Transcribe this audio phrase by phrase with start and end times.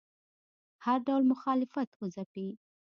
[0.85, 2.47] هر ډول مخالفت وځپي